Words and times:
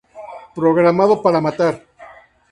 Programado 0.59 1.15
para 1.23 1.39
matar. 1.45 1.75